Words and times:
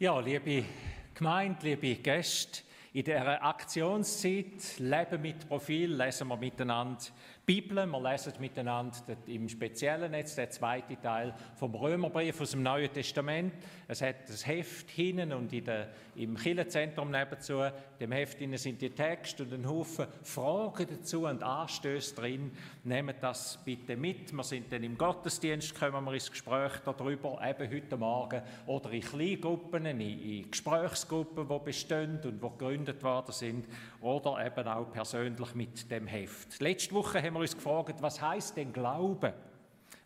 Ja, 0.00 0.20
liebe 0.20 0.64
Gemeinde, 1.12 1.58
liebe 1.74 2.00
Gäste, 2.00 2.62
in 2.92 3.02
dieser 3.02 3.42
Aktionszeit 3.42 4.78
Leben 4.78 5.20
mit 5.20 5.48
Profil 5.48 5.92
lesen 5.92 6.28
wir 6.28 6.36
miteinander 6.36 7.02
Bibel. 7.48 7.86
Wir 7.86 8.10
lesen 8.10 8.34
miteinander 8.40 8.98
im 9.26 9.48
Speziellen 9.48 10.12
jetzt 10.12 10.36
den 10.36 10.50
zweiten 10.50 11.00
Teil 11.00 11.32
vom 11.56 11.74
Römerbrief 11.74 12.42
aus 12.42 12.50
dem 12.50 12.62
Neuen 12.62 12.92
Testament. 12.92 13.54
Es 13.86 14.02
hat 14.02 14.28
das 14.28 14.46
Heft 14.46 14.90
hinten 14.90 15.32
und 15.32 15.50
in 15.54 15.64
der, 15.64 15.88
im 16.14 16.36
Kirchenzentrum 16.36 17.10
nebenzu. 17.10 17.62
Dem 17.98 18.12
Heft 18.12 18.36
sind 18.58 18.82
die 18.82 18.90
Texte 18.90 19.44
und 19.44 19.54
ein 19.54 19.66
Haufen 19.66 20.08
Fragen 20.22 20.88
dazu 20.90 21.24
und 21.24 21.42
Anstöße 21.42 22.16
drin. 22.16 22.52
Nehmt 22.84 23.22
das 23.22 23.58
bitte 23.64 23.96
mit. 23.96 24.30
Wir 24.30 24.44
sind 24.44 24.70
dann 24.70 24.82
im 24.82 24.98
Gottesdienst, 24.98 25.74
kommen 25.74 26.04
wir 26.04 26.12
ins 26.12 26.30
Gespräch 26.30 26.72
darüber, 26.84 27.40
eben 27.42 27.72
heute 27.72 27.96
Morgen, 27.96 28.42
oder 28.66 28.90
in 28.90 29.00
Kleingruppen, 29.00 29.86
in, 29.86 30.00
in 30.02 30.50
Gesprächsgruppen, 30.50 31.48
die 31.48 31.64
bestehen 31.64 32.20
und 32.22 32.42
die 32.42 32.46
gegründet 32.46 33.02
worden 33.02 33.32
sind, 33.32 33.64
oder 34.00 34.44
eben 34.44 34.68
auch 34.68 34.92
persönlich 34.92 35.54
mit 35.54 35.90
dem 35.90 36.06
Heft. 36.06 36.60
Letzte 36.60 36.94
Woche 36.94 37.22
haben 37.22 37.34
wir 37.34 37.40
uns 37.40 37.54
gefragt, 37.54 38.00
was 38.00 38.20
heißt 38.20 38.56
denn 38.56 38.72
Glauben? 38.72 39.32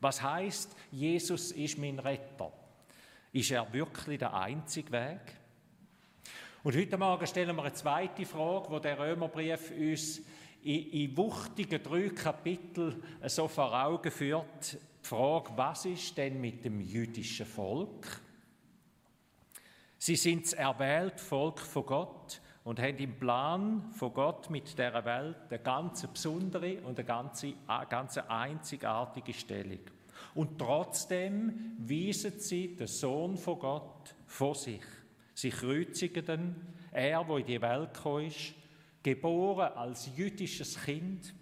Was 0.01 0.23
heißt, 0.23 0.75
Jesus 0.91 1.53
ist 1.53 1.79
mein 1.79 1.99
Retter? 1.99 2.53
Ist 3.33 3.51
er 3.51 3.73
wirklich 3.73 4.19
der 4.19 4.35
einzige 4.35 4.93
Weg? 4.93 5.21
Und 6.65 6.77
heute 6.77 6.97
Morgen 6.97 7.27
stellen 7.27 7.57
wir 7.57 7.63
eine 7.63 7.73
zweite 7.73 8.25
Frage, 8.25 8.71
wo 8.71 8.79
der 8.79 8.99
Römerbrief 8.99 9.73
uns 9.73 10.21
in, 10.62 10.91
in 10.91 11.17
wuchtigen 11.17 11.83
drei 11.83 12.09
Kapiteln 12.11 13.03
so 13.27 13.49
vor 13.49 13.73
Augen 13.73 14.11
führt. 14.11 14.75
Die 14.75 15.09
Frage, 15.09 15.51
was 15.56 15.84
ist 15.87 16.17
denn 16.17 16.41
mit 16.41 16.65
dem 16.65 16.81
jüdischen 16.81 17.47
Volk? 17.47 18.21
Sie 19.99 20.17
sind 20.17 20.45
das 20.45 20.53
erwählte 20.53 21.19
Volk 21.19 21.61
von 21.61 21.87
Gott 21.87 22.41
und 22.65 22.81
haben 22.81 22.99
im 22.99 23.19
Plan 23.19 23.91
von 23.93 24.15
Gott 24.15 24.51
mit 24.51 24.79
der 24.79 25.05
Welt 25.05 25.37
eine 25.49 25.59
ganz 25.59 26.07
besondere 26.07 26.81
und 26.83 26.99
eine 26.99 27.07
ganz, 27.07 27.45
ganz 27.89 28.19
einzigartige 28.19 29.33
Stellung. 29.33 29.81
Und 30.35 30.59
trotzdem 30.59 31.77
weisen 31.79 32.39
sie 32.39 32.77
den 32.77 32.87
Sohn 32.87 33.37
von 33.37 33.59
Gott 33.59 34.15
vor 34.27 34.55
sich. 34.55 34.83
Sie 35.35 35.51
kreuzigen 35.51 36.27
ihn, 36.27 36.57
er, 36.93 37.27
wo 37.27 37.39
in 37.39 37.47
die 37.47 37.61
Welt 37.61 37.95
gekommen 37.95 38.27
ist, 38.27 38.55
geboren 39.03 39.73
als 39.75 40.11
jüdisches 40.17 40.81
Kind, 40.81 41.35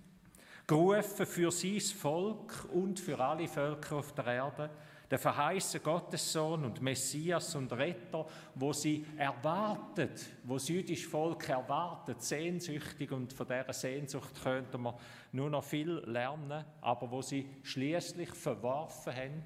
gerufen 0.67 1.27
für 1.27 1.51
sein 1.51 1.81
Volk 1.81 2.69
und 2.73 2.99
für 2.99 3.19
alle 3.19 3.49
Völker 3.49 3.97
auf 3.97 4.15
der 4.15 4.27
Erde, 4.27 4.71
der 5.11 5.19
verheißene 5.19 5.83
Gottessohn 5.83 6.65
und 6.65 6.81
Messias 6.81 7.57
und 7.57 7.73
Retter, 7.73 8.27
wo 8.55 8.73
sie 8.73 9.05
erwartet, 9.17 10.25
wo 10.45 10.55
das 10.55 10.69
jüdische 10.69 11.09
Volk 11.09 11.49
erwartet, 11.49 12.23
sehnsüchtig 12.23 13.11
und 13.11 13.33
von 13.33 13.47
dieser 13.47 13.73
Sehnsucht 13.73 14.41
könnten 14.41 14.81
wir 14.83 14.97
nur 15.33 15.51
noch 15.51 15.65
viel 15.65 15.91
lernen, 16.07 16.65
aber 16.81 17.11
wo 17.11 17.23
sie 17.23 17.49
schließlich 17.65 18.31
verworfen 18.31 19.15
haben 19.15 19.45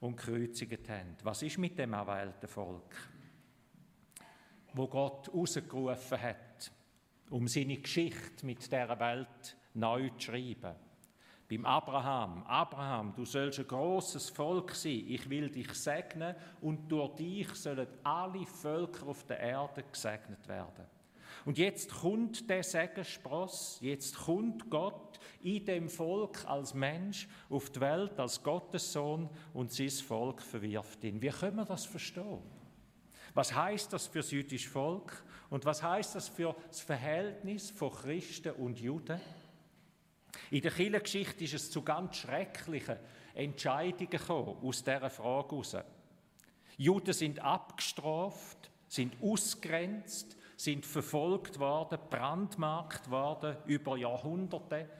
und 0.00 0.16
gekreuzigt 0.16 0.88
haben. 0.90 1.16
Was 1.22 1.42
ist 1.42 1.56
mit 1.56 1.78
dem 1.78 1.94
erwählten 1.94 2.48
Volk, 2.48 2.94
wo 4.74 4.86
Gott 4.88 5.32
rausgerufen 5.32 6.20
hat, 6.20 6.70
um 7.30 7.48
seine 7.48 7.78
Geschichte 7.78 8.44
mit 8.44 8.70
der 8.70 8.98
Welt 9.00 9.56
neu 9.72 10.10
zu 10.10 10.32
schreiben? 10.32 10.74
Beim 11.48 11.66
Abraham, 11.66 12.44
Abraham, 12.44 13.14
du 13.14 13.24
sollst 13.24 13.58
ein 13.58 13.66
großes 13.66 14.30
Volk 14.30 14.74
sein, 14.74 15.04
ich 15.06 15.28
will 15.28 15.50
dich 15.50 15.72
segnen 15.74 16.34
und 16.60 16.90
durch 16.90 17.14
dich 17.16 17.48
sollen 17.54 17.86
alle 18.02 18.46
Völker 18.46 19.06
auf 19.06 19.24
der 19.24 19.40
Erde 19.40 19.84
gesegnet 19.90 20.46
werden. 20.48 20.86
Und 21.44 21.58
jetzt 21.58 21.92
kommt 21.92 22.48
der 22.48 22.62
Segenspross, 22.62 23.78
jetzt 23.80 24.16
kommt 24.16 24.70
Gott 24.70 25.18
in 25.42 25.64
dem 25.64 25.88
Volk 25.88 26.44
als 26.46 26.72
Mensch 26.72 27.28
auf 27.50 27.70
die 27.70 27.80
Welt, 27.80 28.18
als 28.18 28.42
Gottessohn 28.42 29.28
und 29.52 29.72
sein 29.72 29.90
Volk 29.90 30.40
verwirft 30.40 31.02
ihn. 31.04 31.20
Wie 31.20 31.30
können 31.30 31.56
wir 31.56 31.64
das 31.64 31.84
verstehen? 31.84 32.42
Was 33.34 33.54
heißt 33.54 33.92
das 33.92 34.06
für 34.06 34.20
das 34.20 34.30
jüdische 34.30 34.68
Volk 34.68 35.24
und 35.50 35.64
was 35.64 35.82
heißt 35.82 36.14
das 36.14 36.28
für 36.28 36.54
das 36.68 36.80
Verhältnis 36.80 37.70
von 37.70 37.90
Christen 37.90 38.52
und 38.52 38.78
Juden? 38.78 39.20
In 40.52 40.60
der 40.60 40.70
Kirchengeschichte 40.70 41.44
ist 41.44 41.54
es 41.54 41.70
zu 41.70 41.80
ganz 41.80 42.18
schrecklichen 42.18 42.98
Entscheidungen 43.34 44.10
gekommen, 44.10 44.58
aus 44.62 44.84
dieser 44.84 45.08
Frage 45.08 45.48
heraus. 45.48 45.76
Juden 46.76 47.14
sind 47.14 47.40
abgestraft, 47.40 48.70
sind 48.86 49.16
ausgrenzt, 49.22 50.36
sind 50.58 50.84
verfolgt 50.84 51.58
worden, 51.58 51.98
brandmarkt 52.10 53.10
worden 53.10 53.56
über 53.64 53.96
Jahrhunderte. 53.96 54.90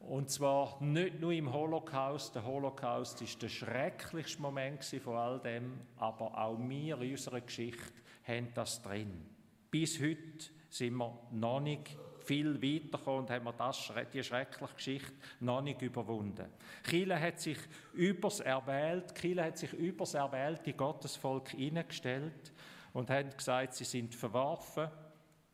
Und 0.00 0.28
zwar 0.28 0.76
nicht 0.82 1.18
nur 1.18 1.32
im 1.32 1.50
Holocaust. 1.50 2.34
Der 2.34 2.44
Holocaust 2.44 3.22
ist 3.22 3.40
der 3.40 3.48
schrecklichste 3.48 4.42
Moment 4.42 4.84
von 4.84 5.16
all 5.16 5.40
dem, 5.40 5.80
aber 5.96 6.36
auch 6.36 6.58
wir 6.58 7.00
in 7.00 7.12
unserer 7.12 7.40
Geschichte 7.40 8.02
haben 8.24 8.48
das 8.52 8.82
drin. 8.82 9.30
Bis 9.70 9.98
heute 9.98 10.50
sind 10.68 10.94
wir 10.96 11.18
noch 11.32 11.60
nicht 11.60 11.96
viel 12.24 12.54
weitergekommen 12.62 13.20
und 13.20 13.30
haben 13.30 13.44
wir 13.44 13.52
das, 13.52 13.92
die 14.12 14.22
schreckliche 14.22 14.74
Geschichte 14.74 15.12
noch 15.40 15.60
nicht 15.60 15.82
überwunden. 15.82 16.46
Chile 16.88 17.20
hat 17.20 17.40
sich 17.40 17.58
übers 17.92 18.40
erwählt, 18.40 19.14
Chile 19.14 19.44
hat 19.44 19.58
sich 19.58 19.72
übers 19.72 20.14
erwählte 20.14 20.72
Gottesvolk 20.72 21.50
hineingestellt 21.50 22.52
und 22.92 23.10
hat 23.10 23.36
gesagt, 23.36 23.74
sie 23.74 23.84
sind 23.84 24.14
verworfen 24.14 24.88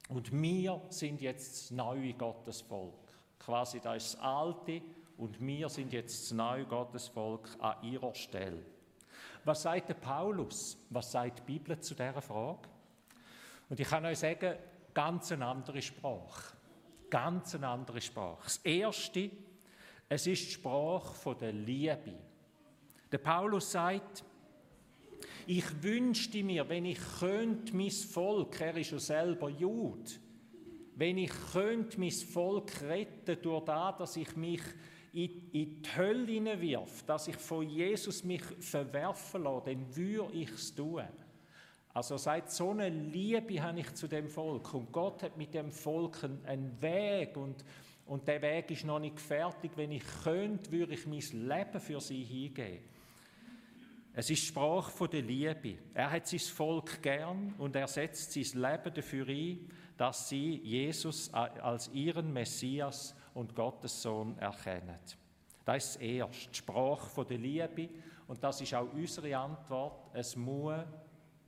und 0.09 0.33
wir 0.33 0.81
sind 0.89 1.21
jetzt 1.21 1.53
das 1.53 1.71
neue 1.71 2.15
Gottesvolk. 2.15 2.95
Quasi 3.39 3.81
da 3.81 3.95
ist 3.95 4.15
das 4.15 4.21
alte 4.21 4.83
und 5.17 5.41
wir 5.45 5.69
sind 5.69 5.93
jetzt 5.93 6.25
das 6.25 6.33
neue 6.33 6.65
Gottesvolk 6.65 7.49
an 7.59 7.83
ihrer 7.83 8.15
Stelle. 8.15 8.63
Was 9.45 9.63
sagt 9.63 9.89
der 9.89 9.95
Paulus? 9.95 10.77
Was 10.91 11.13
sagt 11.13 11.39
die 11.39 11.43
Bibel 11.43 11.79
zu 11.81 11.95
dieser 11.95 12.21
Frage? 12.21 12.69
Und 13.69 13.81
ich 13.81 13.89
kann 13.89 14.05
euch 14.05 14.19
sagen, 14.19 14.57
ganz 14.93 15.33
eine 15.33 15.47
andere 15.47 15.81
Sprache 15.81 16.57
ganz 17.11 17.55
eine 17.55 17.69
andere 17.69 18.01
Sprache. 18.01 18.45
Das 18.45 18.57
Erste, 18.59 19.31
es 20.09 20.27
ist 20.27 20.47
die 20.47 20.53
Sprache 20.53 21.37
der 21.37 21.53
Liebe. 21.53 22.15
Der 23.11 23.19
Paulus 23.19 23.73
sagt, 23.73 24.25
ich 25.47 25.83
wünschte 25.83 26.43
mir, 26.45 26.69
wenn 26.69 26.85
ich 26.85 26.99
könnte, 27.19 27.75
mein 27.75 27.91
Volk, 27.91 28.61
er 28.61 28.77
ist 28.77 28.93
ja 28.93 28.99
selber 28.99 29.51
Jud, 29.51 30.21
wenn 30.95 31.19
ich 31.19 31.33
könnte, 31.53 31.99
mein 31.99 32.11
Volk 32.11 32.83
retten 32.83 33.41
durch 33.43 33.65
das, 33.65 33.97
dass 33.99 34.17
ich 34.17 34.37
mich 34.37 34.63
in, 35.13 35.51
in 35.51 35.83
die 35.83 35.97
Hölle 35.97 36.27
hineinwirf, 36.27 37.03
dass 37.05 37.29
ich 37.29 37.37
von 37.37 37.69
Jesus 37.69 38.23
mich 38.23 38.43
verwerfen 38.61 39.43
lasse, 39.43 39.71
dann 39.71 39.97
würde 39.97 40.35
ich 40.35 40.51
es 40.51 40.75
tun. 40.75 41.09
Also 41.93 42.17
seit 42.17 42.51
so 42.51 42.71
eine 42.71 42.89
Liebe 42.89 43.61
habe 43.61 43.81
ich 43.81 43.93
zu 43.95 44.07
dem 44.07 44.29
Volk 44.29 44.73
und 44.75 44.93
Gott 44.93 45.23
hat 45.25 45.37
mit 45.37 45.53
dem 45.55 45.73
Volk 45.73 46.23
einen 46.23 46.81
Weg 46.81 47.37
und, 47.37 47.65
und 48.07 48.29
der 48.29 48.41
Weg 48.43 48.71
ist 48.71 48.85
noch 48.85 49.01
nicht 49.01 49.19
fertig. 49.19 49.73
Wenn 49.75 49.91
ich 49.91 50.05
könnte, 50.23 50.71
würde 50.71 50.95
ich 50.95 51.07
mein 51.07 51.49
Leben 51.49 51.81
für 51.81 52.01
sie 52.01 52.23
hingeben. 52.23 52.85
Es 54.13 54.31
ist 54.31 54.45
Sprache 54.45 54.91
von 54.91 55.11
der 55.11 55.23
Liebe. 55.23 55.79
Er 55.95 56.11
hat 56.11 56.27
sein 56.27 56.41
Volk 56.41 57.03
gern 57.03 57.55
und 57.59 57.75
er 57.75 57.89
setzt 57.89 58.33
sein 58.33 58.61
Leben 58.61 58.95
dafür 58.95 59.27
ein, 59.29 59.71
dass 59.97 60.29
sie 60.29 60.57
Jesus 60.63 61.33
als 61.33 61.91
ihren 61.93 62.33
Messias 62.33 63.15
und 63.35 63.55
Gottes 63.55 64.01
Sohn 64.03 64.37
erkennen. 64.39 64.99
Das 65.65 65.85
ist 65.85 65.95
das 65.95 66.03
Erste, 66.03 66.51
die 66.51 66.57
Sprache 66.57 67.09
von 67.11 67.27
der 67.27 67.39
Liebe 67.39 67.89
und 68.27 68.43
das 68.43 68.61
ist 68.61 68.75
auch 68.75 68.93
unsere 68.93 69.37
Antwort. 69.37 70.11
Es 70.13 70.35
muss 70.37 70.85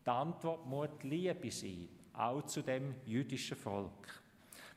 die 0.05 0.11
Antwort 0.11 0.67
muss 0.67 0.89
die 1.03 1.09
Liebe 1.09 1.51
sein, 1.51 1.89
auch 2.13 2.43
zu 2.43 2.63
dem 2.63 2.95
jüdischen 3.07 3.57
Volk, 3.57 4.23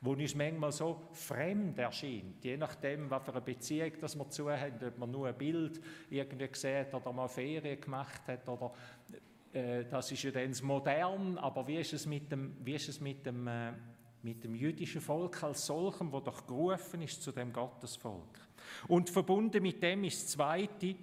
wo 0.02 0.12
uns 0.12 0.36
manchmal 0.36 0.72
so 0.72 1.02
fremd 1.12 1.80
erscheint, 1.80 2.44
je 2.44 2.58
nachdem, 2.58 3.10
was 3.10 3.24
für 3.24 3.32
eine 3.32 3.42
Beziehung 3.42 3.92
das 4.00 4.16
wir 4.16 4.30
zu 4.30 4.50
haben, 4.50 4.88
ob 4.88 4.98
man 4.98 5.12
nur 5.12 5.28
ein 5.28 5.38
Bild 5.38 5.82
irgendwie 6.10 6.48
gesehen 6.48 6.88
oder 6.94 7.12
mal 7.12 7.28
Ferien 7.28 7.82
gemacht 7.82 8.22
hat 8.28 8.48
oder 8.48 8.72
äh, 9.54 9.86
das 9.86 10.12
ist 10.12 10.24
ja 10.24 10.32
dann 10.32 10.54
modern, 10.64 11.38
aber 11.38 11.68
wie 11.68 11.78
ist 11.78 11.94
es 11.94 12.06
mit 12.06 12.32
dem, 12.32 12.56
wie 12.64 12.76
ist 12.76 12.90
es 12.90 13.00
mit 13.00 13.26
dem, 13.26 13.48
äh, 13.48 13.72
mit 14.22 14.44
dem 14.44 14.56
jüdischen 14.56 15.02
Volk 15.02 15.44
als 15.44 15.66
solchem, 15.66 16.12
wo 16.12 16.20
doch 16.20 16.46
gerufen 16.46 17.02
ist 17.02 17.22
zu 17.22 17.32
dem 17.32 17.54
Gottesvolk. 17.54 18.40
Und 18.88 19.10
verbunden 19.10 19.62
mit 19.62 19.82
dem 19.82 20.04
ist 20.04 20.24
das 20.24 20.32
Zweite, 20.32 20.96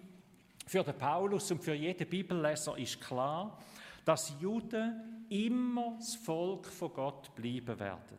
für 0.67 0.83
den 0.83 0.97
Paulus 0.97 1.51
und 1.51 1.63
für 1.63 1.75
jeden 1.75 2.09
Bibelleser 2.09 2.77
ist 2.79 3.01
klar, 3.01 3.59
dass 4.05 4.35
Juden 4.41 5.27
immer 5.29 5.97
das 5.99 6.15
Volk 6.17 6.67
von 6.67 6.93
Gott 6.93 7.35
bleiben 7.35 7.79
werden. 7.79 8.19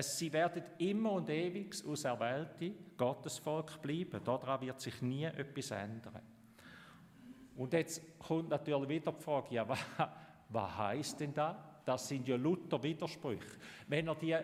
Sie 0.00 0.32
werden 0.32 0.62
immer 0.78 1.12
und 1.12 1.28
ewig 1.28 1.74
aus 1.84 2.04
erwählte 2.04 2.72
Gottesvolk 2.96 3.82
bleiben. 3.82 4.22
Daran 4.22 4.60
wird 4.60 4.80
sich 4.80 5.02
nie 5.02 5.24
etwas 5.24 5.72
ändern. 5.72 6.20
Und 7.56 7.72
jetzt 7.72 8.18
kommt 8.18 8.50
natürlich 8.50 8.88
wieder 8.88 9.12
die 9.12 9.22
Frage, 9.22 9.54
ja, 9.54 9.66
Was 10.52 10.76
heißt 10.76 11.20
denn 11.20 11.32
da? 11.32 11.80
Das 11.84 12.08
sind 12.08 12.26
ja 12.26 12.36
Luther 12.36 12.82
Widersprüche. 12.82 13.56
Wenn 13.86 14.08
ihr 14.08 14.14
die 14.16 14.36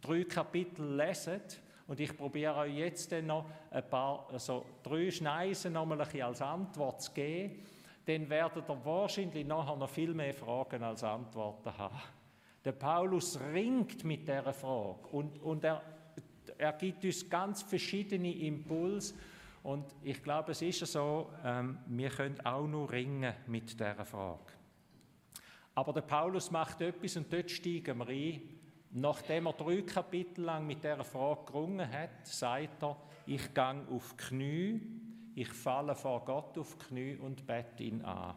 drei 0.00 0.24
Kapitel 0.24 0.94
leset, 0.94 1.60
und 1.86 1.98
ich 2.00 2.16
probiere 2.16 2.56
euch 2.56 2.76
jetzt 2.76 3.12
noch 3.22 3.46
ein 3.70 3.88
paar, 3.88 4.28
also 4.30 4.64
drei 4.82 5.10
Schneisen 5.10 5.72
nochmal 5.72 6.00
als 6.00 6.40
Antwort 6.40 7.02
zu 7.02 7.12
geben, 7.12 7.64
dann 8.04 8.28
werdet 8.28 8.68
ihr 8.68 8.84
wahrscheinlich 8.84 9.46
nachher 9.46 9.76
noch 9.76 9.90
viel 9.90 10.14
mehr 10.14 10.34
Fragen 10.34 10.82
als 10.82 11.04
Antworten 11.04 11.76
haben. 11.76 12.00
Der 12.64 12.72
Paulus 12.72 13.38
ringt 13.52 14.04
mit 14.04 14.26
dieser 14.26 14.52
Frage 14.52 15.06
und, 15.10 15.38
und 15.40 15.64
er, 15.64 15.82
er 16.58 16.72
gibt 16.72 17.04
uns 17.04 17.28
ganz 17.28 17.62
verschiedene 17.62 18.32
Impulse 18.32 19.14
und 19.62 19.84
ich 20.02 20.22
glaube, 20.22 20.52
es 20.52 20.62
ist 20.62 20.80
so, 20.86 21.30
ähm, 21.44 21.78
wir 21.86 22.10
können 22.10 22.40
auch 22.44 22.66
nur 22.66 22.90
ringen 22.90 23.32
mit 23.46 23.72
dieser 23.72 24.04
Frage. 24.04 24.52
Aber 25.74 25.92
der 25.92 26.02
Paulus 26.02 26.50
macht 26.50 26.80
etwas 26.80 27.16
und 27.16 27.32
dort 27.32 27.50
steigen 27.50 27.98
wir 27.98 28.08
ein. 28.08 28.42
Nachdem 28.90 29.46
er 29.46 29.52
drei 29.54 29.82
Kapitel 29.82 30.44
lang 30.44 30.66
mit 30.66 30.84
dieser 30.84 31.04
Frage 31.04 31.46
gerungen 31.46 31.90
hat, 31.90 32.26
sagt 32.26 32.82
er, 32.82 32.96
ich 33.24 33.54
gang 33.54 33.88
auf 33.90 34.16
Knie, 34.16 34.80
ich 35.34 35.48
falle 35.48 35.94
vor 35.94 36.24
Gott 36.24 36.58
auf 36.58 36.78
Knie 36.78 37.16
und 37.16 37.46
bete 37.46 37.82
ihn 37.82 38.02
an. 38.02 38.34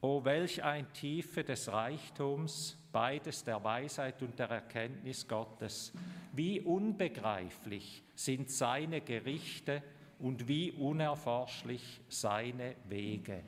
O 0.00 0.24
welch 0.24 0.62
ein 0.62 0.92
Tiefe 0.92 1.42
des 1.42 1.72
Reichtums, 1.72 2.78
beides 2.92 3.44
der 3.44 3.62
Weisheit 3.64 4.22
und 4.22 4.38
der 4.38 4.50
Erkenntnis 4.50 5.26
Gottes. 5.26 5.92
Wie 6.32 6.60
unbegreiflich 6.60 8.02
sind 8.14 8.50
seine 8.50 9.00
Gerichte 9.00 9.82
und 10.18 10.48
wie 10.48 10.72
unerforschlich 10.72 12.02
seine 12.08 12.76
Wege. 12.88 13.42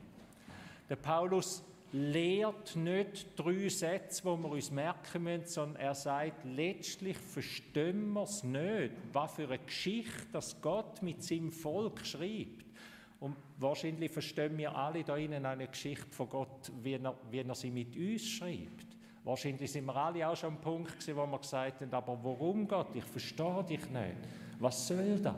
Der 0.89 0.95
Paulus 0.95 1.63
lehrt 1.91 2.75
nicht 2.75 3.27
drei 3.35 3.67
Sätze, 3.69 4.23
wo 4.25 4.37
wir 4.37 4.49
uns 4.49 4.71
merken 4.71 5.23
müssen, 5.23 5.45
sondern 5.45 5.81
er 5.81 5.95
sagt, 5.95 6.45
letztlich 6.45 7.17
verstehen 7.17 8.13
wir 8.13 8.23
es 8.23 8.43
nicht, 8.43 8.93
was 9.11 9.33
für 9.33 9.45
eine 9.45 9.59
Geschichte 9.59 10.27
das 10.31 10.61
Gott 10.61 11.01
mit 11.01 11.23
seinem 11.23 11.51
Volk 11.51 12.05
schreibt. 12.05 12.65
Und 13.19 13.35
wahrscheinlich 13.57 14.11
verstehen 14.11 14.57
wir 14.57 14.75
alle 14.75 15.03
da 15.03 15.17
innen 15.17 15.45
eine 15.45 15.67
Geschichte 15.67 16.07
von 16.11 16.29
Gott, 16.29 16.71
wie 16.83 16.93
er, 16.93 17.15
wie 17.29 17.39
er 17.39 17.55
sie 17.55 17.71
mit 17.71 17.95
uns 17.95 18.23
schreibt. 18.23 18.85
Wahrscheinlich 19.23 19.71
sind 19.71 19.85
wir 19.85 19.95
alle 19.95 20.27
auch 20.27 20.35
schon 20.35 20.53
am 20.55 20.61
Punkt 20.61 20.91
gewesen, 20.91 21.17
wo 21.17 21.25
wir 21.25 21.39
gesagt 21.39 21.81
haben, 21.81 21.93
aber 21.93 22.17
warum 22.23 22.67
Gott? 22.67 22.95
Ich 22.95 23.03
verstehe 23.03 23.63
dich 23.67 23.89
nicht. 23.89 24.17
Was 24.59 24.87
soll 24.87 25.19
das? 25.19 25.35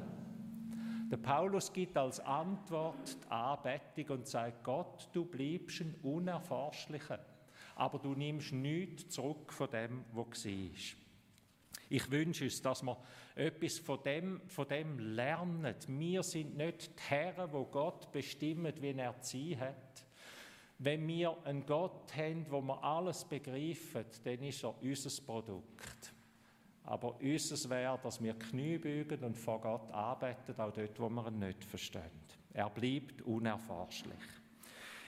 Der 1.12 1.18
Paulus 1.18 1.74
gibt 1.74 1.98
als 1.98 2.22
Antwort 2.22 3.18
die 3.22 3.32
Anbetung 3.32 4.20
und 4.20 4.28
sagt, 4.28 4.64
Gott, 4.64 5.10
du 5.12 5.26
bleibst 5.26 5.82
ein 5.82 5.94
Unerforschlicher, 6.04 7.20
aber 7.76 8.00
du 8.00 8.16
nimmst 8.16 8.54
nichts 8.54 9.10
zurück 9.10 9.52
von 9.52 9.70
dem, 9.70 10.06
was 10.14 10.46
war. 10.46 10.98
Ich 11.90 12.10
wünsche 12.10 12.46
uns, 12.46 12.62
dass 12.62 12.82
wir 12.82 12.98
etwas 13.36 13.80
von 13.80 14.02
dem, 14.04 14.40
von 14.48 14.66
dem 14.70 15.00
lernen. 15.00 15.76
Wir 15.90 16.24
sind 16.24 16.56
nicht 16.56 16.98
die 16.98 17.04
Herren, 17.10 17.52
wo 17.52 17.66
Gott 17.66 18.10
bestimmt, 18.14 18.82
wie 18.82 18.92
er 18.92 19.14
sie 19.20 19.58
hat. 19.58 20.06
Wenn 20.80 21.06
wir 21.06 21.36
einen 21.44 21.66
Gott 21.66 22.16
haben, 22.16 22.46
wo 22.50 22.62
wir 22.62 22.82
alles 22.82 23.26
begreifen, 23.26 24.06
dann 24.24 24.44
ist 24.44 24.64
er 24.64 24.82
unser 24.82 25.24
Produkt. 25.24 26.14
Aber 26.92 27.16
unseres 27.22 27.70
wäre, 27.70 27.98
dass 28.04 28.22
wir 28.22 28.34
Knie 28.34 28.78
bügen 28.78 29.24
und 29.24 29.38
vor 29.38 29.62
Gott 29.62 29.90
arbeiten, 29.94 30.60
auch 30.60 30.74
dort, 30.74 31.00
wo 31.00 31.10
wir 31.10 31.26
ihn 31.28 31.40
nicht 31.40 31.64
verstehen. 31.64 32.12
Er 32.52 32.70
bleibt 32.70 33.22
unerforschlich. 33.22 34.20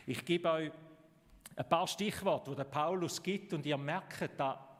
Ich 0.05 0.23
gebe 0.23 0.49
euch 0.49 0.71
ein 1.57 1.67
paar 1.67 1.85
Stichworte, 1.85 2.55
die 2.55 2.63
Paulus 2.63 3.21
gibt, 3.21 3.51
und 3.51 3.65
ihr 3.65 3.75
merkt, 3.75 4.29
da, 4.37 4.72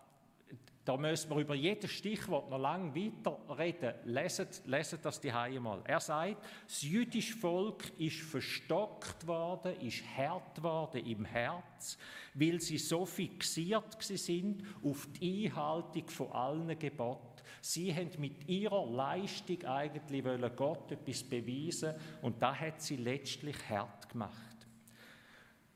da 0.85 0.97
müssen 0.97 1.30
wir 1.30 1.38
über 1.38 1.56
jedes 1.56 1.91
Stichwort 1.91 2.50
noch 2.50 2.59
lange 2.59 2.94
weiter 2.94 3.38
reden. 3.57 3.94
Leset, 4.03 4.62
leset 4.65 5.06
das 5.06 5.21
die 5.21 5.31
mal. 5.31 5.81
Er 5.85 6.01
sagt, 6.01 6.44
das 6.68 6.81
jüdische 6.81 7.38
Volk 7.38 7.97
ist 7.97 8.19
verstockt 8.21 9.25
worden, 9.25 9.80
ist 9.80 10.03
hart 10.18 10.62
worden 10.62 11.06
im 11.06 11.24
Herz, 11.24 11.97
weil 12.33 12.59
sie 12.59 12.77
so 12.77 13.06
fixiert 13.06 13.95
sind 14.01 14.63
auf 14.83 15.07
die 15.19 15.45
Einhaltung 15.45 16.09
von 16.09 16.31
allen 16.33 16.77
Geboten. 16.77 17.33
Sie 17.62 17.95
haben 17.95 18.12
mit 18.18 18.50
ihrer 18.50 18.85
Leistung 18.85 19.63
eigentlich 19.63 20.25
Gott 20.57 20.91
etwas 20.91 21.24
beweisen 21.24 21.94
und 22.21 22.41
da 22.41 22.53
hat 22.53 22.81
sie 22.81 22.97
letztlich 22.97 23.56
hart 23.69 24.09
gemacht. 24.09 24.53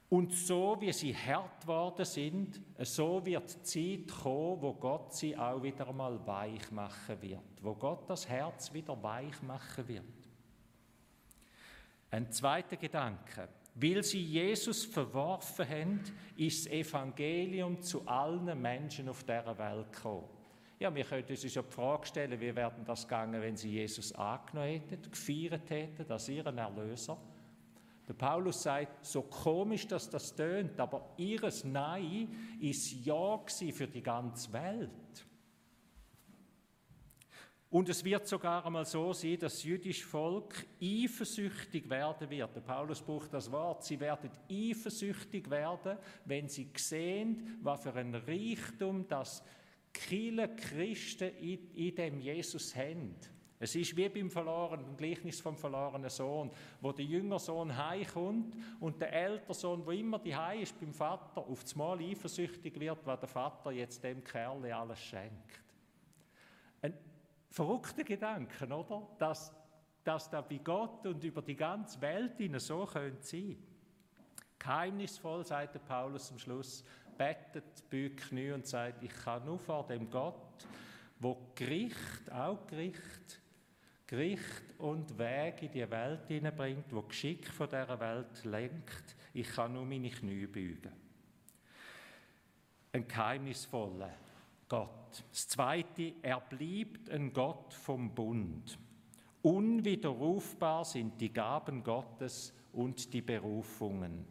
Und 0.10 0.34
so 0.34 0.78
wie 0.80 0.94
sie 0.94 1.14
hart 1.14 1.62
geworden 1.62 2.06
sind, 2.06 2.62
so 2.80 3.26
wird 3.26 3.54
die 3.54 4.08
Zeit 4.08 4.18
kommen, 4.22 4.62
wo 4.62 4.74
Gott 4.74 5.14
sie 5.14 5.36
auch 5.36 5.62
wieder 5.62 5.90
einmal 5.90 6.26
weich 6.26 6.72
machen 6.72 7.22
wird, 7.22 7.42
wo 7.62 7.76
Gott 7.76 8.10
das 8.10 8.28
Herz 8.28 8.72
wieder 8.72 9.02
weich 9.04 9.42
machen 9.42 9.86
wird. 9.88 10.04
Ein 12.10 12.32
zweiter 12.32 12.78
Gedanke. 12.78 13.50
Weil 13.80 14.02
sie 14.02 14.24
Jesus 14.24 14.86
verworfen 14.86 15.70
haben, 15.70 16.04
ist 16.36 16.66
das 16.66 16.74
Evangelium 16.74 17.80
zu 17.82 18.08
allen 18.08 18.60
Menschen 18.60 19.08
auf 19.10 19.24
dieser 19.24 19.56
Welt 19.58 19.92
gekommen. 19.92 20.30
Ja, 20.80 20.94
wir 20.94 21.04
können 21.04 21.28
uns 21.28 21.54
ja 21.54 21.62
die 21.62 21.72
Frage 21.72 22.08
stellen, 22.08 22.40
wie 22.40 22.56
werden 22.56 22.84
das 22.86 23.04
gegangen, 23.04 23.40
wenn 23.40 23.56
sie 23.56 23.72
Jesus 23.72 24.14
angenommen 24.14 24.82
hätten, 24.90 25.12
gefeiert 25.12 25.70
hätten 25.70 26.12
als 26.12 26.30
ihren 26.30 26.58
Erlöser. 26.58 27.18
Der 28.08 28.14
Paulus 28.14 28.64
sagt, 28.64 29.06
so 29.06 29.24
komisch, 29.24 29.86
dass 29.88 30.10
das 30.10 30.34
tönt, 30.34 30.80
aber 30.80 31.14
ihres 31.18 31.66
Nein 31.66 32.30
ist 32.62 33.06
Ja 33.06 33.40
für 33.48 33.88
die 33.88 34.02
ganze 34.02 34.54
Welt. 34.54 34.92
Und 37.70 37.90
es 37.90 38.04
wird 38.06 38.26
sogar 38.28 38.66
einmal 38.66 38.86
so 38.86 39.12
sein, 39.12 39.38
dass 39.40 39.56
das 39.56 39.64
jüdische 39.64 40.06
Volk 40.08 40.66
eifersüchtig 40.82 41.90
werden 41.90 42.30
wird. 42.30 42.56
Der 42.56 42.62
Paulus 42.62 43.02
braucht 43.02 43.34
das 43.34 43.52
Wort. 43.52 43.84
Sie 43.84 44.00
werden 44.00 44.32
eifersüchtig 44.50 45.50
werden, 45.50 45.98
wenn 46.24 46.48
sie 46.48 46.70
sehen, 46.78 47.60
was 47.62 47.84
für 47.84 47.94
ein 47.94 48.16
Reichtum 48.16 49.06
das 49.10 49.44
viele 49.92 50.56
Christen 50.56 51.36
in, 51.38 51.74
in 51.74 51.96
dem 51.96 52.20
Jesus 52.20 52.74
haben. 52.74 53.16
Es 53.60 53.76
ist 53.76 53.98
wie 53.98 54.08
beim 54.08 54.30
verlorenen 54.30 54.96
Gleichnis 54.96 55.42
vom 55.42 55.58
verlorenen 55.58 56.12
Sohn, 56.12 56.52
wo 56.80 56.92
der 56.92 57.06
jüngere 57.06 57.40
Sohn 57.40 57.76
heimkommt 57.76 58.56
und 58.80 59.02
der 59.02 59.12
ältere 59.12 59.54
Sohn, 59.54 59.84
wo 59.84 59.92
immer 59.92 60.20
die 60.20 60.36
ist 60.62 60.80
beim 60.80 60.94
Vater, 60.94 61.42
auf 61.42 61.64
das 61.64 61.76
Mal 61.76 62.00
eifersüchtig 62.00 62.80
wird, 62.80 63.06
weil 63.06 63.18
der 63.18 63.28
Vater 63.28 63.72
jetzt 63.72 64.04
dem 64.04 64.24
Kerl 64.24 64.72
alles 64.72 65.00
schenkt. 65.00 65.62
Ein 66.84 66.94
verrückter 67.50 68.04
Gedanke, 68.04 68.66
oder? 68.68 69.08
Dass, 69.18 69.52
dass 70.04 70.30
da 70.30 70.42
bei 70.42 70.58
Gott 70.58 71.08
und 71.08 71.24
über 71.24 71.42
die 71.42 71.56
ganze 71.56 72.00
Welt 72.02 72.40
ihnen 72.40 72.60
so 72.60 72.86
könnte 72.86 73.24
sein. 73.24 73.58
Geheimnisvoll, 74.60 75.44
sagt 75.44 75.74
der 75.74 75.80
Paulus 75.80 76.32
am 76.32 76.38
Schluss, 76.38 76.84
bettet, 77.18 77.90
beugt 77.90 78.18
Knie 78.18 78.52
und 78.52 78.68
sagt, 78.68 79.04
ich 79.04 79.14
kann 79.14 79.46
nur 79.46 79.58
vor 79.58 79.88
dem 79.88 80.10
Gott, 80.12 80.68
wo 81.20 81.52
Gericht, 81.56 82.32
auch 82.32 82.68
Gericht, 82.68 83.42
Gericht 84.08 84.74
und 84.78 85.18
Weg 85.18 85.64
in 85.64 85.72
die 85.72 85.92
Welt 85.92 86.26
hineinbringt, 86.28 86.86
wo 86.94 87.02
Geschick 87.02 87.50
von 87.50 87.68
dieser 87.68 88.00
Welt 88.00 88.46
lenkt. 88.46 89.18
Ich 89.34 89.50
kann 89.50 89.74
nur 89.74 89.86
meine 89.86 90.10
Knie 90.10 90.48
beugen. 90.48 90.94
Ein 92.94 93.06
geheimnisvoller 93.06 94.14
Gott. 94.70 95.24
Das 95.30 95.50
Zweite, 95.50 96.14
er 96.22 96.40
bleibt 96.40 97.10
ein 97.10 97.34
Gott 97.34 97.74
vom 97.74 98.16
Bund. 98.16 98.80
Unwiderrufbar 99.42 100.86
sind 100.86 101.20
die 101.20 101.32
Gaben 101.32 101.84
Gottes 101.84 102.54
und 102.72 103.14
die 103.14 103.22
Berufungen. 103.22 104.26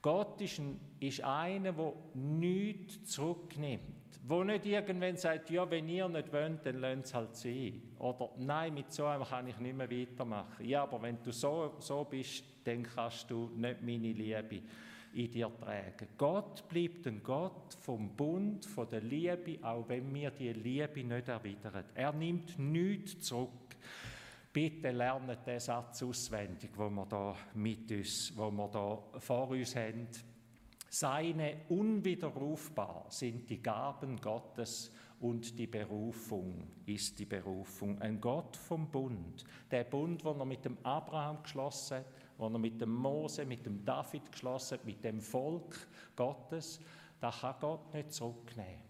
Gott 0.00 0.40
ist, 0.40 0.60
ein, 0.60 0.80
ist 0.98 1.22
einer, 1.22 1.72
der 1.72 1.92
nichts 2.14 3.04
zurücknimmt 3.04 3.97
wo 4.28 4.44
nicht 4.44 4.66
irgendwann 4.66 5.16
sagt, 5.16 5.48
ja, 5.48 5.68
wenn 5.70 5.88
ihr 5.88 6.06
nicht 6.06 6.30
wollt, 6.32 6.66
dann 6.66 6.80
lasst 6.80 7.06
es 7.06 7.14
halt 7.14 7.34
sein. 7.34 7.82
Oder 7.98 8.30
nein, 8.36 8.74
mit 8.74 8.92
so 8.92 9.06
einem 9.06 9.24
kann 9.24 9.46
ich 9.46 9.58
nicht 9.58 9.74
mehr 9.74 9.90
weitermachen. 9.90 10.66
Ja, 10.66 10.82
aber 10.82 11.00
wenn 11.00 11.22
du 11.22 11.32
so, 11.32 11.76
so 11.78 12.04
bist, 12.04 12.44
dann 12.64 12.82
kannst 12.82 13.30
du 13.30 13.50
nicht 13.56 13.80
meine 13.80 14.12
Liebe 14.12 14.60
in 15.14 15.30
dir 15.30 15.50
tragen. 15.58 16.08
Gott 16.18 16.68
bleibt 16.68 17.06
ein 17.06 17.22
Gott 17.22 17.74
vom 17.80 18.14
Bund, 18.14 18.66
von 18.66 18.88
der 18.90 19.00
Liebe, 19.00 19.64
auch 19.64 19.88
wenn 19.88 20.12
wir 20.14 20.30
die 20.30 20.52
Liebe 20.52 21.02
nicht 21.02 21.28
erwidern. 21.28 21.84
Er 21.94 22.12
nimmt 22.12 22.58
nichts 22.58 23.20
zurück. 23.20 23.76
Bitte 24.52 24.90
lernen 24.90 25.38
den 25.46 25.60
Satz 25.60 26.02
auswendig, 26.02 26.70
wo 26.74 26.90
wir 26.90 27.06
da 27.06 27.34
mit 27.54 27.90
uns, 27.90 28.32
wo 28.36 28.50
wir 28.50 28.68
da 28.68 29.18
vor 29.20 29.48
uns 29.48 29.74
haben. 29.74 30.06
Seine 30.90 31.62
unwiderrufbar 31.68 33.06
sind 33.10 33.48
die 33.50 33.62
Gaben 33.62 34.16
Gottes 34.20 34.90
und 35.20 35.58
die 35.58 35.66
Berufung 35.66 36.66
ist 36.86 37.18
die 37.18 37.26
Berufung. 37.26 38.00
Ein 38.00 38.20
Gott 38.20 38.56
vom 38.56 38.90
Bund. 38.90 39.44
Der 39.70 39.84
Bund, 39.84 40.24
den 40.24 40.38
er 40.38 40.44
mit 40.46 40.64
dem 40.64 40.78
Abraham 40.82 41.42
geschlossen 41.42 41.98
hat, 41.98 42.06
was 42.38 42.52
er 42.52 42.58
mit 42.58 42.80
dem 42.80 42.94
Mose, 42.94 43.44
mit 43.44 43.66
dem 43.66 43.84
David 43.84 44.30
geschlossen 44.30 44.78
hat, 44.78 44.86
mit 44.86 45.02
dem 45.04 45.20
Volk 45.20 45.76
Gottes, 46.16 46.80
das 47.20 47.40
kann 47.40 47.56
Gott 47.60 47.92
nicht 47.92 48.12
zurücknehmen. 48.12 48.87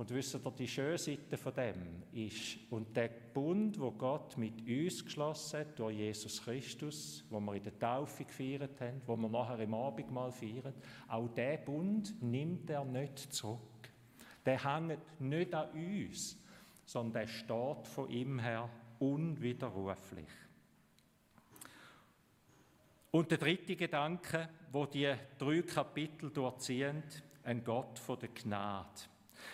Und 0.00 0.10
wisst 0.14 0.34
ihr, 0.34 0.50
die 0.52 0.66
schöne 0.66 0.96
Seite 0.96 1.36
von 1.36 1.52
dem 1.52 2.02
ist, 2.14 2.56
und 2.70 2.96
der 2.96 3.08
Bund, 3.08 3.78
wo 3.78 3.90
Gott 3.90 4.34
mit 4.38 4.66
uns 4.66 5.04
geschlossen 5.04 5.60
hat, 5.60 5.78
durch 5.78 5.94
Jesus 5.94 6.42
Christus, 6.42 7.22
wo 7.28 7.38
wir 7.38 7.56
in 7.56 7.64
der 7.64 7.78
Taufe 7.78 8.24
gefeiert 8.24 8.80
haben, 8.80 9.02
wo 9.04 9.14
wir 9.14 9.28
nachher 9.28 9.58
im 9.58 9.74
Abendmahl 9.74 10.32
feiern, 10.32 10.72
auch 11.06 11.28
der 11.28 11.58
Bund 11.58 12.14
nimmt 12.22 12.70
er 12.70 12.82
nicht 12.82 13.18
zurück. 13.30 13.92
Der 14.46 14.64
hängt 14.64 15.20
nicht 15.20 15.54
an 15.54 15.68
uns, 15.68 16.38
sondern 16.86 17.12
der 17.12 17.26
steht 17.26 17.86
von 17.86 18.08
ihm 18.08 18.38
her 18.38 18.70
unwiderruflich. 19.00 20.30
Und 23.10 23.30
der 23.30 23.36
dritte 23.36 23.76
Gedanke, 23.76 24.48
wo 24.72 24.86
die 24.86 25.14
drei 25.36 25.60
Kapitel 25.60 26.30
durchziehen, 26.30 27.02
ein 27.44 27.62
Gott 27.62 27.98
von 27.98 28.18
der 28.18 28.30
Gnade. 28.30 29.10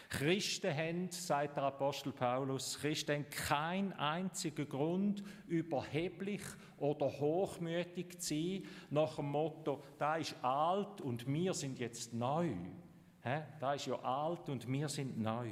Christen 0.09 0.75
haben, 0.75 1.11
sagt 1.11 1.57
der 1.57 1.65
Apostel 1.65 2.13
Paulus, 2.13 2.79
Christen 2.79 3.13
haben 3.13 3.31
keinen 3.31 3.93
einzigen 3.95 4.69
Grund, 4.69 5.23
überheblich 5.49 6.43
oder 6.79 7.07
hochmütig 7.07 8.21
zu 8.21 8.35
sein, 8.35 8.63
nach 8.91 9.17
dem 9.17 9.31
Motto, 9.31 9.83
da 9.99 10.17
ist 10.17 10.37
alt 10.43 11.01
und 11.01 11.27
wir 11.27 11.55
sind 11.55 11.79
jetzt 11.79 12.13
neu. 12.13 12.51
Da 13.61 13.75
ist 13.75 13.87
ja 13.87 13.99
alt 14.03 14.49
und 14.49 14.71
wir 14.71 14.89
sind 14.89 15.19
neu. 15.19 15.51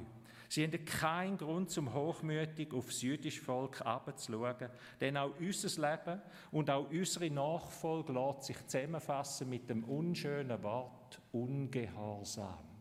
Sie 0.49 0.63
haben 0.63 0.85
keinen 0.85 1.37
Grund, 1.37 1.71
zum 1.71 1.93
hochmütig 1.93 2.73
aufs 2.73 3.03
jüdische 3.03 3.43
Volk 3.43 3.81
abzuschauen, 3.81 4.71
denn 5.01 5.17
auch 5.17 5.33
unser 5.41 5.91
Leben 5.91 6.23
und 6.53 6.71
auch 6.71 6.89
unsere 6.89 7.29
Nachfolge 7.31 8.13
lässt 8.13 8.45
sich 8.45 8.67
zusammenfassen 8.67 9.49
mit 9.49 9.69
dem 9.69 9.83
unschönen 9.83 10.63
Wort 10.63 11.21
Ungehorsam. 11.33 12.74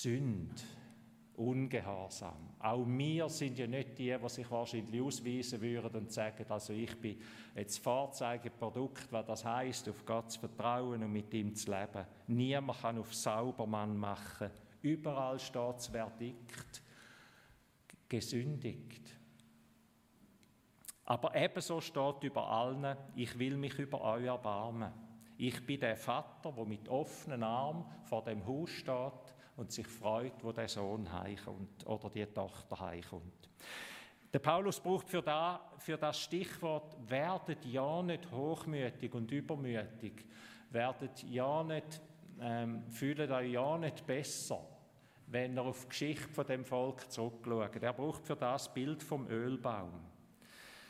Sünd, 0.00 0.64
Ungehorsam. 1.34 2.50
Auch 2.60 2.84
wir 2.86 3.28
sind 3.28 3.58
ja 3.58 3.66
nicht 3.66 3.98
die, 3.98 4.16
die 4.16 4.28
sich 4.28 4.48
wahrscheinlich 4.48 5.02
ausweisen 5.02 5.60
würden 5.60 6.02
und 6.02 6.12
sagen, 6.12 6.46
also 6.48 6.72
ich 6.72 6.96
bin 7.00 7.20
jetzt 7.56 7.78
Vorzeigeprodukt, 7.78 9.12
was 9.12 9.26
das 9.26 9.44
heißt, 9.44 9.88
auf 9.88 10.04
Gott 10.06 10.30
zu 10.30 10.38
vertrauen 10.38 11.02
und 11.02 11.12
mit 11.12 11.34
ihm 11.34 11.52
zu 11.52 11.72
leben. 11.72 12.06
Niemand 12.28 12.80
kann 12.80 12.98
auf 12.98 13.12
Saubermann 13.12 13.96
machen. 13.96 14.50
Überall 14.82 15.40
steht 15.40 15.74
das 15.76 15.88
Verdikt 15.88 16.82
gesündigt. 18.08 19.16
Aber 21.06 21.34
ebenso 21.34 21.80
steht 21.80 22.22
über 22.22 22.46
allen, 22.48 22.96
ich 23.16 23.36
will 23.36 23.56
mich 23.56 23.76
über 23.80 24.00
euch 24.02 24.26
erbarmen. 24.26 24.92
Ich 25.38 25.64
bin 25.66 25.80
der 25.80 25.96
Vater, 25.96 26.52
der 26.52 26.64
mit 26.66 26.88
offenen 26.88 27.42
Armen 27.42 27.84
vor 28.04 28.22
dem 28.22 28.46
Haus 28.46 28.70
steht 28.70 29.34
und 29.58 29.72
sich 29.72 29.86
freut, 29.86 30.42
wo 30.42 30.52
der 30.52 30.68
Sohn 30.68 31.12
heimkommt 31.12 31.84
oder 31.84 32.08
die 32.08 32.24
Tochter 32.26 32.78
heimkommt. 32.78 33.50
Der 34.32 34.38
Paulus 34.38 34.78
braucht 34.78 35.08
für, 35.08 35.20
da, 35.20 35.72
für 35.78 35.98
das 35.98 36.20
Stichwort 36.20 36.96
werdet 37.08 37.64
ja 37.64 38.00
nicht 38.02 38.30
hochmütig 38.30 39.12
und 39.14 39.30
übermütig, 39.32 40.24
werdet 40.70 41.24
ja 41.24 41.64
nicht, 41.64 42.00
ähm, 42.40 42.84
fühlt 42.88 43.30
euch 43.30 43.50
ja 43.50 43.76
nicht 43.78 44.06
besser, 44.06 44.60
wenn 45.26 45.56
er 45.56 45.64
auf 45.64 45.82
die 45.82 45.88
Geschichte 45.88 46.28
von 46.28 46.46
dem 46.46 46.64
Volk 46.64 47.10
zurückschaut. 47.10 47.82
Er 47.82 47.92
braucht 47.92 48.24
für 48.24 48.36
das 48.36 48.72
Bild 48.72 49.02
vom 49.02 49.26
Ölbaum. 49.28 49.92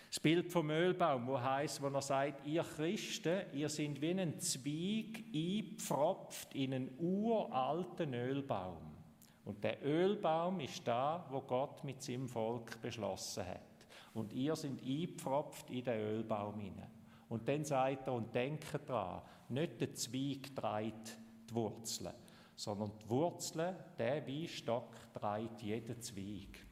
Das 0.09 0.21
Bild 0.21 0.51
vom 0.51 0.71
Ölbaum, 0.71 1.27
wo 1.27 1.39
heißt, 1.39 1.83
wo 1.83 1.89
er 1.89 2.01
sagt, 2.01 2.47
ihr 2.47 2.63
Christen, 2.63 3.43
ihr 3.53 3.69
seid 3.69 4.01
wie 4.01 4.11
ein 4.11 4.41
Zweig 4.41 5.23
eingepfropft 5.35 6.55
in 6.55 6.73
einen 6.73 6.91
uralten 6.99 8.15
Ölbaum. 8.15 8.97
Und 9.45 9.63
der 9.63 9.85
Ölbaum 9.85 10.61
ist 10.61 10.87
da, 10.89 11.27
wo 11.31 11.43
Gott 11.43 11.85
mit 11.85 12.03
seinem 12.03 12.27
Volk 12.27 12.81
beschlossen 12.81 13.47
hat. 13.47 13.61
Und 14.15 14.33
ihr 14.33 14.57
seid 14.57 14.83
eingepfropft 14.83 15.69
in 15.71 15.85
den 15.85 16.01
Ölbaum 16.01 16.59
hinein. 16.59 16.91
Und 17.29 17.47
dann 17.47 17.65
sagt 17.65 18.07
er, 18.07 18.15
und 18.15 18.35
denkt 18.35 18.89
dran, 18.89 19.21
nicht 19.51 19.79
der 19.79 19.93
Zweig 19.93 20.55
trägt 20.57 21.19
die 21.51 21.55
Wurzeln, 21.55 22.15
sondern 22.57 22.93
die 22.99 23.11
Wurzeln, 23.11 23.77
der 23.99 24.27
Weinstock 24.27 24.95
trägt 25.13 25.61
jeden 25.61 26.01
Zweig. 26.01 26.68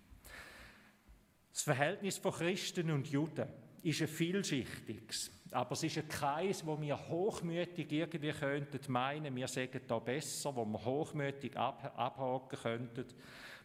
Das 1.56 1.62
Verhältnis 1.62 2.18
von 2.18 2.32
Christen 2.32 2.90
und 2.90 3.08
Juden 3.08 3.48
ist 3.82 4.02
ein 4.02 4.08
vielschichtiges, 4.08 5.30
aber 5.52 5.72
es 5.72 5.84
ist 5.84 5.96
ein 5.96 6.06
Kreis, 6.06 6.66
wo 6.66 6.78
wir 6.78 7.08
hochmütig 7.08 7.90
irgendwie 7.90 8.32
könnten 8.32 8.92
meinen, 8.92 9.34
wir 9.34 9.48
sagen 9.48 9.80
da 9.88 9.98
besser, 9.98 10.54
wo 10.54 10.66
wir 10.66 10.84
hochmütig 10.84 11.56
ab, 11.56 11.94
abhaken 11.96 12.58
könnten. 12.58 13.06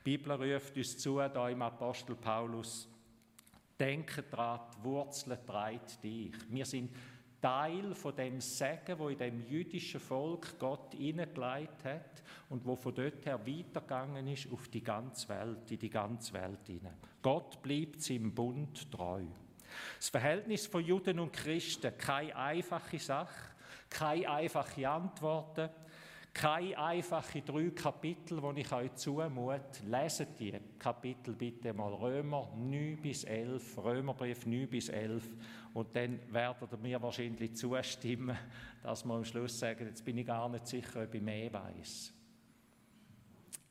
Die 0.05 0.17
Bibel 0.17 0.31
ruft 0.31 0.77
uns 0.77 1.00
zu, 1.00 1.17
da 1.17 1.50
im 1.50 1.62
Apostel 1.62 2.15
Paulus, 2.15 2.88
denke 3.77 4.24
daran, 4.24 4.62
die 4.79 4.83
Wurzeln 4.86 5.45
treibt 5.45 6.01
dich. 6.01 6.31
Wir 6.48 6.63
sind 6.63 6.95
Teil 7.41 7.95
von 7.95 8.15
dem 8.15 8.39
Segen, 8.39 9.00
wo 9.00 9.10
in 9.10 9.17
dem 9.17 9.41
jüdischen 9.48 10.00
Volk 10.00 10.60
Gott 10.60 10.93
hineingelegt 10.93 11.83
hat 11.83 12.24
und 12.50 12.65
wo 12.65 12.75
von 12.75 12.93
dort 12.93 13.25
her 13.25 13.39
weitergegangen 13.45 14.27
ist 14.27 14.51
auf 14.51 14.67
die 14.67 14.83
ganze 14.83 15.27
Welt, 15.29 15.71
in 15.71 15.79
die 15.79 15.89
ganze 15.89 16.33
Welt 16.33 16.67
hinein. 16.67 16.98
Gott 17.21 17.62
bleibt 17.62 18.01
seinem 18.01 18.33
Bund 18.33 18.91
treu. 18.91 19.24
Das 19.98 20.10
Verhältnis 20.10 20.67
von 20.67 20.83
Juden 20.83 21.19
und 21.19 21.33
Christen, 21.33 21.98
keine 21.98 22.36
einfache 22.36 23.00
Sache, 23.00 23.51
keine 23.89 24.29
einfache 24.29 24.88
Antworten, 24.88 25.69
keine 26.33 26.77
einfache 26.77 27.41
drei 27.41 27.69
Kapitel, 27.71 28.41
die 28.41 28.61
ich 28.61 28.71
euch 28.71 28.95
zumute. 28.95 29.85
Leset 29.85 30.39
die 30.39 30.53
Kapitel 30.79 31.35
bitte 31.35 31.73
mal 31.73 31.93
Römer 31.93 32.50
9 32.55 33.01
bis 33.01 33.23
11, 33.25 33.77
Römerbrief 33.77 34.45
9 34.45 34.67
bis 34.67 34.89
11 34.89 35.23
und 35.73 35.95
dann 35.95 36.19
werdet 36.31 36.71
ihr 36.71 36.77
mir 36.77 37.01
wahrscheinlich 37.01 37.55
zustimmen, 37.55 38.38
dass 38.83 39.03
wir 39.03 39.13
am 39.13 39.25
Schluss 39.25 39.59
sagen, 39.59 39.88
jetzt 39.88 40.05
bin 40.05 40.17
ich 40.17 40.25
gar 40.25 40.47
nicht 40.50 40.67
sicher, 40.67 41.03
ob 41.03 41.13
ich 41.13 41.21
mehr 41.21 41.51
weiß. 41.51 42.13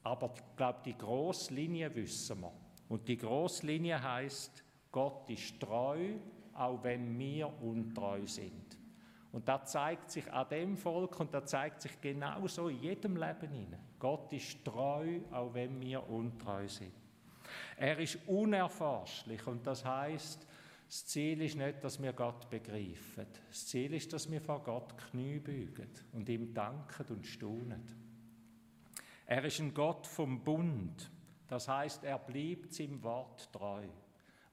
Aber 0.02 0.32
ich 0.34 0.56
glaube, 0.56 0.80
die 0.84 0.96
grosse 0.96 1.54
Linie 1.54 1.94
wissen 1.94 2.40
wir. 2.40 2.52
Und 2.88 3.06
die 3.06 3.16
grosse 3.16 3.66
Linie 3.66 4.02
heißt, 4.02 4.64
Gott 4.90 5.28
ist 5.30 5.60
treu, 5.60 6.14
auch 6.54 6.82
wenn 6.82 7.18
wir 7.18 7.52
untreu 7.62 8.26
sind. 8.26 8.79
Und 9.32 9.46
das 9.46 9.70
zeigt 9.70 10.10
sich 10.10 10.30
an 10.32 10.48
dem 10.48 10.76
Volk 10.76 11.20
und 11.20 11.32
das 11.32 11.50
zeigt 11.50 11.82
sich 11.82 12.00
genauso 12.00 12.68
in 12.68 12.80
jedem 12.80 13.16
Leben 13.16 13.50
hinein. 13.50 13.80
Gott 13.98 14.32
ist 14.32 14.64
treu, 14.64 15.20
auch 15.30 15.54
wenn 15.54 15.80
wir 15.80 16.08
untreu 16.08 16.66
sind. 16.66 16.92
Er 17.76 17.98
ist 17.98 18.18
unerforschlich 18.26 19.46
und 19.46 19.66
das 19.66 19.84
heißt, 19.84 20.46
das 20.88 21.06
Ziel 21.06 21.40
ist 21.42 21.56
nicht, 21.56 21.84
dass 21.84 22.02
wir 22.02 22.12
Gott 22.12 22.50
begreifen. 22.50 23.26
Das 23.48 23.66
Ziel 23.68 23.94
ist, 23.94 24.12
dass 24.12 24.28
wir 24.28 24.40
vor 24.40 24.60
Gott 24.64 24.98
Knie 24.98 25.38
beugen 25.38 25.88
und 26.12 26.28
ihm 26.28 26.52
danken 26.52 27.06
und 27.10 27.24
staunen. 27.24 27.86
Er 29.24 29.44
ist 29.44 29.60
ein 29.60 29.72
Gott 29.72 30.08
vom 30.08 30.42
Bund. 30.42 31.08
Das 31.46 31.68
heißt, 31.68 32.02
er 32.02 32.18
bleibt 32.18 32.74
seinem 32.74 33.00
Wort 33.04 33.52
treu. 33.52 33.86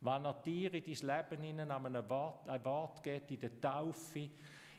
Wenn 0.02 0.26
er 0.26 0.34
dir 0.36 0.72
in 0.76 0.84
dein 0.84 1.18
Leben 1.18 1.44
hinein 1.44 1.72
ein 1.72 2.10
Wort, 2.10 2.48
ein 2.48 2.64
Wort 2.64 3.02
gibt, 3.02 3.32
in 3.32 3.40
der 3.40 3.60
Taufe, 3.60 4.30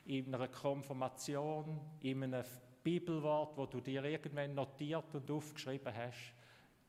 in 0.08 0.34
einer 0.34 0.48
Konfirmation, 0.48 1.78
in 2.00 2.24
einem 2.24 2.44
Bibelwort, 2.82 3.56
wo 3.58 3.66
du 3.66 3.80
dir 3.80 4.02
irgendwann 4.04 4.54
notiert 4.54 5.14
und 5.14 5.30
aufgeschrieben 5.30 5.94
hast, 5.94 6.32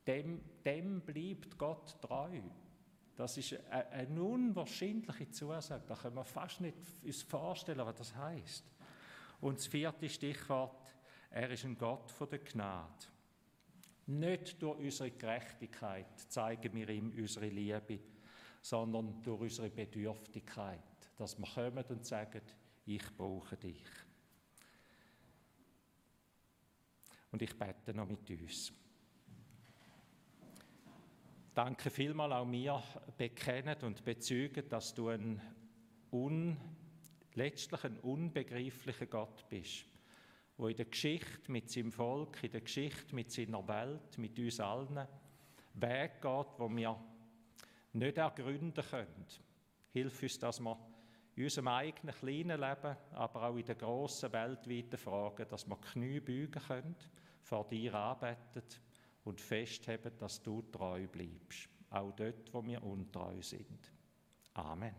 dem, 0.07 0.41
dem 0.65 1.01
bleibt 1.01 1.57
Gott 1.57 1.99
treu. 2.01 2.39
Das 3.17 3.37
ist 3.37 3.59
eine 3.69 4.23
unwahrscheinliche 4.23 5.29
Zusage. 5.29 5.83
Da 5.85 5.95
können 5.95 6.15
wir 6.15 6.23
fast 6.23 6.61
nicht 6.61 6.77
uns 7.03 7.23
vorstellen, 7.23 7.85
was 7.85 7.95
das 7.95 8.15
heißt. 8.15 8.63
Und 9.41 9.57
das 9.57 9.67
vierte 9.67 10.07
Stichwort, 10.07 10.95
er 11.29 11.49
ist 11.49 11.65
ein 11.65 11.77
Gott 11.77 12.09
von 12.11 12.29
der 12.29 12.39
Gnade. 12.39 13.05
Nicht 14.07 14.61
durch 14.61 14.79
unsere 14.79 15.11
Gerechtigkeit 15.11 16.17
zeigen 16.29 16.73
wir 16.73 16.87
ihm 16.87 17.11
unsere 17.11 17.49
Liebe, 17.49 17.99
sondern 18.61 19.21
durch 19.21 19.41
unsere 19.41 19.69
Bedürftigkeit, 19.69 20.79
dass 21.17 21.37
wir 21.37 21.47
kommen 21.47 21.83
und 21.89 22.05
sagen, 22.05 22.41
ich 22.95 23.15
brauche 23.15 23.55
dich. 23.55 23.85
Und 27.31 27.41
ich 27.41 27.55
bete 27.55 27.93
noch 27.93 28.07
mit 28.07 28.27
uns. 28.31 28.73
Danke 31.53 31.91
vielmal 31.91 32.33
auch 32.33 32.45
mir 32.45 32.81
bekennen 33.17 33.77
und 33.83 34.03
bezeugen, 34.03 34.67
dass 34.69 34.93
du 34.93 35.09
ein 35.09 35.39
un, 36.11 36.57
letztlich 37.35 37.83
ein 37.83 37.99
unbegreiflicher 37.99 39.05
Gott 39.05 39.47
bist, 39.49 39.85
wo 40.57 40.67
in 40.67 40.77
der 40.77 40.85
Geschichte 40.85 41.51
mit 41.51 41.69
seinem 41.69 41.91
Volk, 41.91 42.43
in 42.43 42.51
der 42.51 42.61
Geschichte 42.61 43.13
mit 43.13 43.31
seiner 43.31 43.67
Welt, 43.67 44.17
mit 44.17 44.39
uns 44.39 44.59
allen 44.59 45.07
Weg 45.75 46.21
geht, 46.21 46.47
wo 46.57 46.69
wir 46.69 46.99
nicht 47.93 48.17
ergründen 48.17 48.83
können. 48.83 49.25
Hilf 49.91 50.23
uns, 50.23 50.39
dass 50.39 50.59
wir 50.59 50.88
in 51.39 51.45
unserem 51.45 51.69
eigenen 51.69 52.13
kleinen 52.13 52.59
Leben, 52.59 52.97
aber 53.13 53.43
auch 53.43 53.55
in 53.55 53.65
den 53.65 53.77
grossen 53.77 54.33
weltweiten 54.33 54.97
Fragen, 54.97 55.47
dass 55.47 55.65
wir 55.65 55.77
Knie 55.77 56.19
beugen 56.19 56.61
können, 56.67 56.95
vor 57.43 57.65
dir 57.65 57.95
anbeten 57.95 58.63
und 59.23 59.39
festheben, 59.39 60.11
dass 60.17 60.43
du 60.43 60.61
treu 60.63 61.07
bleibst, 61.07 61.69
auch 61.91 62.11
dort, 62.11 62.53
wo 62.53 62.65
wir 62.65 62.83
untreu 62.83 63.41
sind. 63.41 63.89
Amen. 64.53 64.93